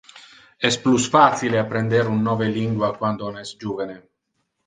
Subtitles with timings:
[0.69, 4.01] Es plus facile apprender un nove lingua quando on es juvene.